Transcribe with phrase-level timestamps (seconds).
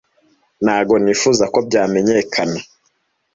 [0.63, 2.59] Ntabwo nifuza ko byamenyekana.